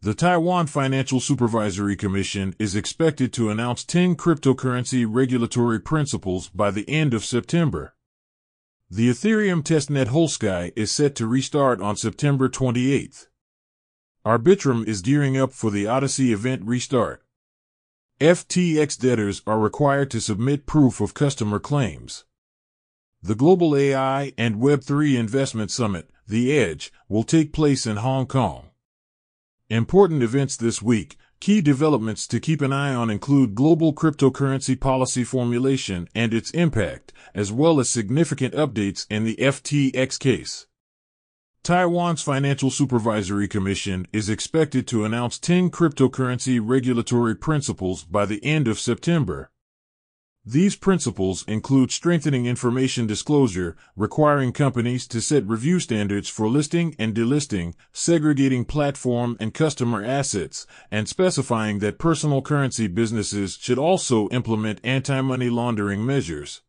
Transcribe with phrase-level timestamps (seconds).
[0.00, 6.88] The Taiwan Financial Supervisory Commission is expected to announce 10 cryptocurrency regulatory principles by the
[6.88, 7.96] end of September.
[8.88, 13.26] The Ethereum testnet Holesky is set to restart on September 28th.
[14.24, 17.24] Arbitrum is gearing up for the Odyssey event restart.
[18.20, 22.24] FTX debtors are required to submit proof of customer claims.
[23.20, 28.70] The Global AI and Web3 Investment Summit, The Edge, will take place in Hong Kong.
[29.70, 31.18] Important events this week.
[31.40, 37.12] Key developments to keep an eye on include global cryptocurrency policy formulation and its impact,
[37.34, 40.66] as well as significant updates in the FTX case.
[41.62, 48.68] Taiwan's Financial Supervisory Commission is expected to announce 10 cryptocurrency regulatory principles by the end
[48.68, 49.50] of September.
[50.50, 57.14] These principles include strengthening information disclosure, requiring companies to set review standards for listing and
[57.14, 64.80] delisting, segregating platform and customer assets, and specifying that personal currency businesses should also implement
[64.82, 66.62] anti-money laundering measures.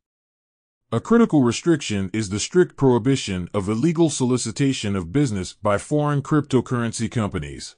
[0.91, 7.09] A critical restriction is the strict prohibition of illegal solicitation of business by foreign cryptocurrency
[7.09, 7.77] companies.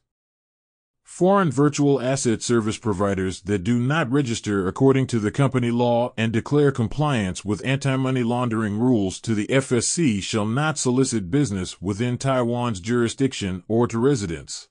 [1.11, 6.31] Foreign virtual asset service providers that do not register according to the company law and
[6.31, 12.79] declare compliance with anti-money laundering rules to the FSC shall not solicit business within Taiwan's
[12.79, 14.69] jurisdiction or to residents.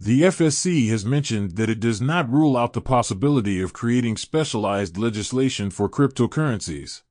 [0.00, 4.96] The FSC has mentioned that it does not rule out the possibility of creating specialized
[4.96, 7.02] legislation for cryptocurrencies.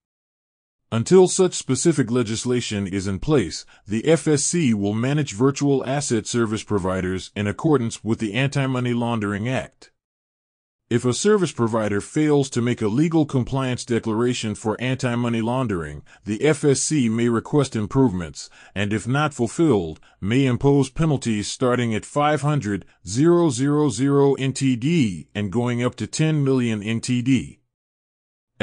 [0.93, 7.31] Until such specific legislation is in place, the FSC will manage virtual asset service providers
[7.35, 9.89] in accordance with the Anti-Money Laundering Act.
[10.91, 16.37] If a service provider fails to make a legal compliance declaration for anti-money laundering, the
[16.37, 22.85] FSC may request improvements, and if not fulfilled, may impose penalties starting at 500,000
[24.37, 27.57] NTD and going up to 10 million NTD.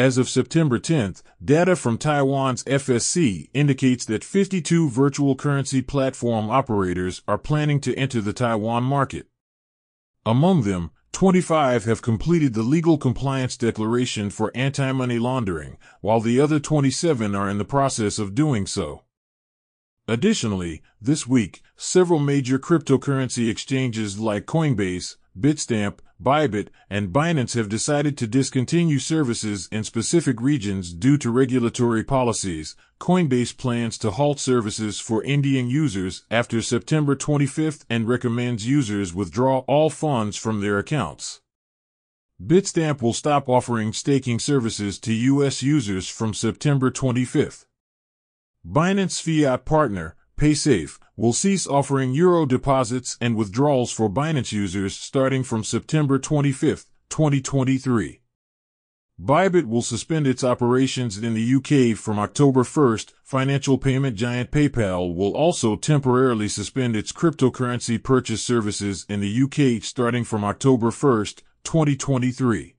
[0.01, 7.21] As of September 10th, data from Taiwan's FSC indicates that 52 virtual currency platform operators
[7.29, 9.27] are planning to enter the Taiwan market.
[10.25, 16.59] Among them, 25 have completed the legal compliance declaration for anti-money laundering, while the other
[16.59, 19.05] 27 are in the process of doing so.
[20.09, 28.19] Additionally, this week, several major cryptocurrency exchanges like Coinbase, Bitstamp, Bybit, and Binance have decided
[28.19, 32.77] to discontinue services in specific regions due to regulatory policies.
[33.01, 39.61] Coinbase plans to halt services for Indian users after September 25th and recommends users withdraw
[39.61, 41.41] all funds from their accounts.
[42.45, 45.63] Bitstamp will stop offering staking services to U.S.
[45.63, 47.65] users from September 25th.
[48.67, 55.43] Binance Fiat partner, PaySafe, will cease offering euro deposits and withdrawals for Binance users starting
[55.43, 58.23] from September 25, 2023.
[59.23, 63.13] Bybit will suspend its operations in the UK from October 1st.
[63.23, 69.85] Financial payment giant PayPal will also temporarily suspend its cryptocurrency purchase services in the UK
[69.85, 72.77] starting from October 1st, 2023.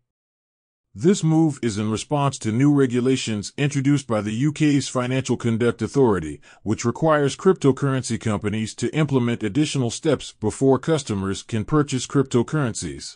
[0.94, 6.42] This move is in response to new regulations introduced by the UK's Financial Conduct Authority,
[6.64, 13.16] which requires cryptocurrency companies to implement additional steps before customers can purchase cryptocurrencies.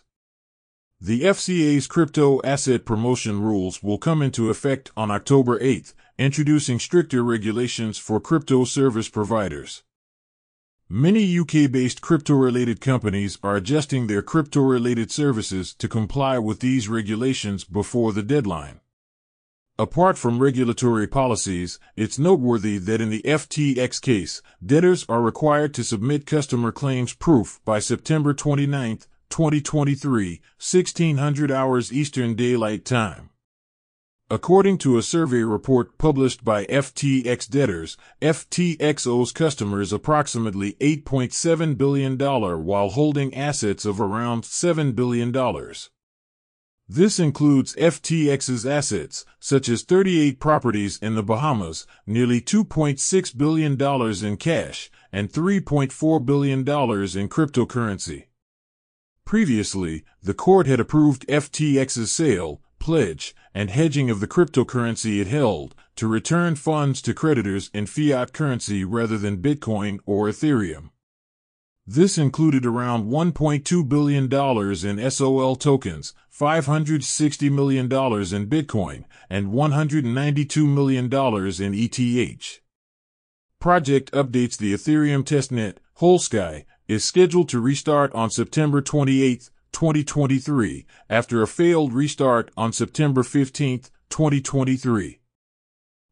[1.01, 7.25] The FCA's crypto asset promotion rules will come into effect on October 8, introducing stricter
[7.25, 9.83] regulations for crypto service providers.
[10.87, 18.13] Many UK-based crypto-related companies are adjusting their crypto-related services to comply with these regulations before
[18.13, 18.81] the deadline.
[19.79, 25.83] Apart from regulatory policies, it's noteworthy that in the FTX case, debtors are required to
[25.83, 30.29] submit customer claims proof by September 29, 2023,
[30.59, 33.31] 1600 hours Eastern Daylight Time.
[34.31, 42.17] According to a survey report published by FTX debtors, FTX owes customers approximately $8.7 billion
[42.17, 45.31] while holding assets of around $7 billion.
[46.89, 53.79] This includes FTX's assets, such as 38 properties in the Bahamas, nearly $2.6 billion
[54.25, 56.65] in cash, and $3.4 billion in
[57.29, 58.25] cryptocurrency.
[59.23, 65.73] Previously, the court had approved FTX's sale, pledge, and hedging of the cryptocurrency it held
[65.95, 70.91] to return funds to creditors in fiat currency rather than Bitcoin or Ethereum.
[71.87, 74.31] This included around $1.2 billion
[75.01, 82.59] in SOL tokens, $560 million in Bitcoin, and $192 million in ETH.
[83.59, 91.41] Project updates the Ethereum testnet, Holesky, is scheduled to restart on September 28, 2023, after
[91.41, 95.19] a failed restart on September 15, 2023.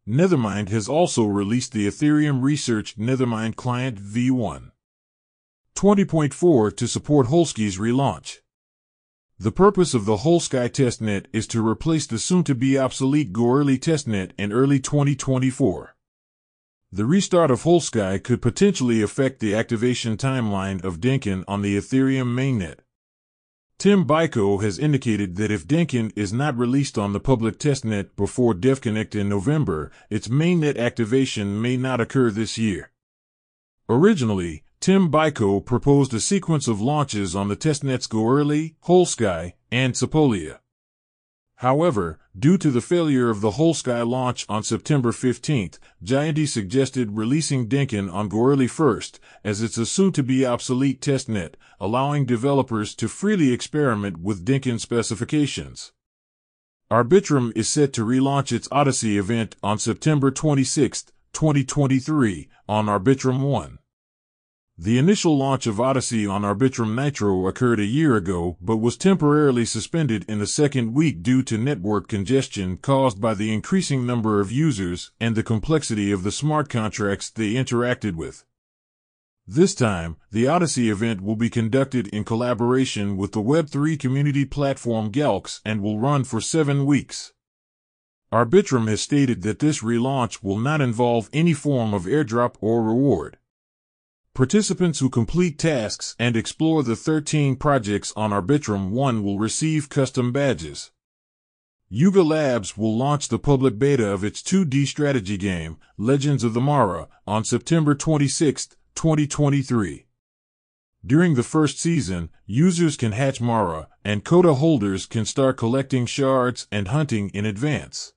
[0.05, 4.71] Nethermind has also released the Ethereum Research Nethermind Client v1
[5.77, 8.39] 20.4 to support Holesky's relaunch.
[9.39, 14.51] The purpose of the Holesky testnet is to replace the soon-to-be obsolete Goerli testnet in
[14.51, 15.95] early 2024.
[16.91, 22.35] The restart of Holesky could potentially affect the activation timeline of Dencun on the Ethereum
[22.35, 22.82] mainnet.
[23.83, 28.53] Tim Beiko has indicated that if Dencun is not released on the public testnet before
[28.53, 32.93] DevConnect in November, its mainnet activation may not occur this year.
[33.89, 40.59] Originally, Tim Beiko proposed a sequence of launches on the testnets Goerli, Holesky, and Sepolia.
[41.63, 47.69] However, due to the failure of the Holesky launch on September 15th, Gianty suggested releasing
[47.69, 54.17] Dencun on Goerli first, as it's a soon-to-be obsolete testnet, allowing developers to freely experiment
[54.17, 55.93] with Dencun specifications.
[56.91, 63.79] Arbitrum is set to relaunch its Odyssey event on September 26, 2023, on Arbitrum 1.
[64.77, 69.65] The initial launch of Odyssey on Arbitrum Nitro occurred a year ago, but was temporarily
[69.65, 74.51] suspended in the second week due to network congestion caused by the increasing number of
[74.51, 78.45] users and the complexity of the smart contracts they interacted with.
[79.45, 85.11] This time, the Odyssey event will be conducted in collaboration with the Web3 community platform
[85.11, 87.31] Galxe and will run for seven weeks.
[88.31, 93.37] Arbitrum has stated that this relaunch will not involve any form of airdrop or reward.
[94.35, 100.31] Participants who complete tasks and explore the 13 projects on Arbitrum 1 will receive custom
[100.31, 100.89] badges.
[101.87, 106.61] Yuga Labs will launch the public beta of its 2D strategy game, Legends of the
[106.61, 110.07] Mara, on September 26, 2023.
[111.05, 116.65] During the first season, users can hatch Mara, and Koda holders can start collecting shards
[116.71, 118.13] and hunting in advance.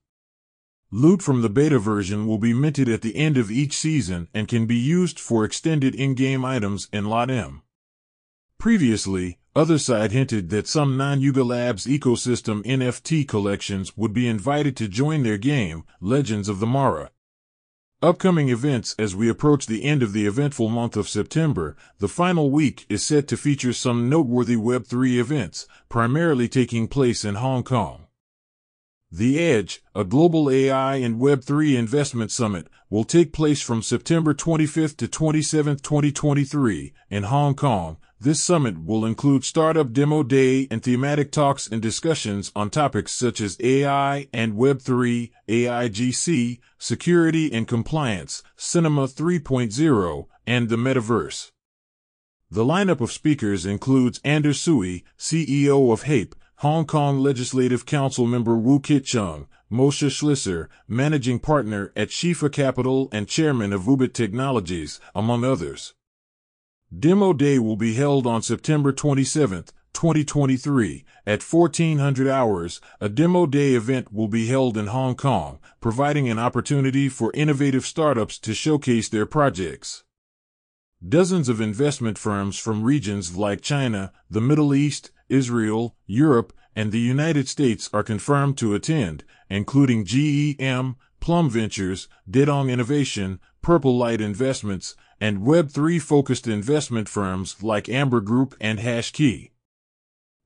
[0.92, 4.46] Loot from the beta version will be minted at the end of each season and
[4.46, 7.62] can be used for extended in-game items in Lot M.
[8.56, 15.24] Previously, Otherside hinted that some non-Yuga Labs ecosystem NFT collections would be invited to join
[15.24, 17.10] their game, Legends of the Mara.
[18.00, 22.48] Upcoming events as we approach the end of the eventful month of September, the final
[22.48, 28.05] week is set to feature some noteworthy Web3 events, primarily taking place in Hong Kong.
[29.12, 34.96] The Edge, a global AI and Web3 investment summit, will take place from September 25th
[34.96, 37.98] to 27th, 2023, in Hong Kong.
[38.18, 43.40] This summit will include startup demo day and thematic talks and discussions on topics such
[43.40, 51.52] as AI and Web3, AIGC, security and compliance, Cinema 3.0, and the metaverse.
[52.50, 58.56] The lineup of speakers includes Anders Tsui, CEO of Hape, Hong Kong Legislative Council member
[58.56, 65.44] Wu Kit-chung, Moshe Schlisser, managing partner at Shifa Capital and chairman of Ubit Technologies, among
[65.44, 65.92] others.
[66.98, 72.80] Demo Day will be held on September 27, 2023, at 1400 hours.
[73.02, 77.84] A Demo Day event will be held in Hong Kong, providing an opportunity for innovative
[77.84, 80.04] startups to showcase their projects.
[81.06, 87.00] Dozens of investment firms from regions like China, the Middle East, Israel, Europe, and the
[87.00, 94.94] United States are confirmed to attend, including GEM, Plum Ventures, Dedong Innovation, Purple Light Investments,
[95.20, 99.50] and Web3 focused investment firms like Amber Group and HashKey.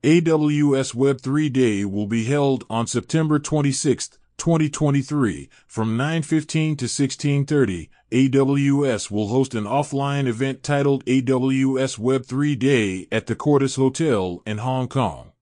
[0.02, 7.90] AWS Web3 Day will be held on September 26, 2023 from 9:15 to 16:30.
[8.10, 14.56] AWS will host an offline event titled AWS Web3 Day at the Cordis Hotel in
[14.58, 15.32] Hong Kong.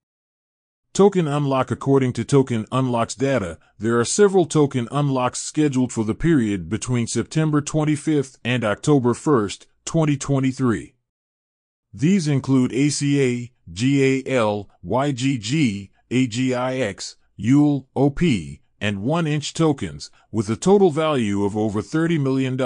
[0.92, 6.16] Token unlock According to Token Unlock's data, there are several token unlocks scheduled for the
[6.16, 10.96] period between September 25th and October 1st, 2023.
[11.94, 18.20] These include ACA, GAL, YGG, AGIX, YUL, OP,
[18.80, 22.58] and 1-inch tokens, with a total value of over $30 million.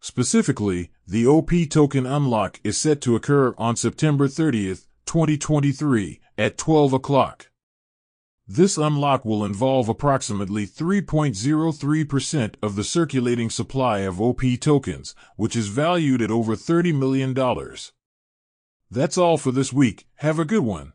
[0.00, 6.92] Specifically, the OP token unlock is set to occur on September 30th, 2023, at 12
[6.92, 7.50] o'clock.
[8.48, 15.66] This unlock will involve approximately 3.03% of the circulating supply of OP tokens, which is
[15.66, 17.34] valued at over $30 million.
[18.88, 20.06] That's all for this week.
[20.16, 20.92] Have a good one.